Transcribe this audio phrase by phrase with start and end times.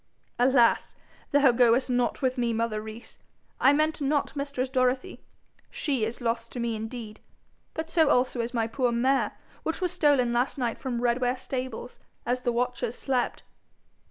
[0.39, 0.95] 'Alas!
[1.29, 3.19] thou goest not with me, mother Rees.
[3.59, 5.21] I meant not mistress Dorothy.
[5.69, 7.19] She is lost to me indeed;
[7.75, 11.99] but so also is my poor mare, which was stolen last night from Redware stables
[12.25, 13.43] as the watchers slept.'